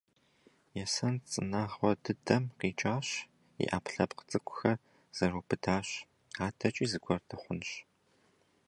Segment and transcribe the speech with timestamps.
[0.83, 3.07] Есэн цӀынэгъуэ дыдэм къикӀащ,
[3.61, 4.77] и Ӏэпкълъэпкъ цӀыкӀухэр
[5.17, 5.87] зэрыубыдащ.
[6.45, 7.69] АдэкӀи зыгуэр дыхъунщ.